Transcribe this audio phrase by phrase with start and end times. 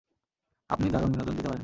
[0.69, 1.59] আপনি দারুণ বিনোদন দিতে পারেন।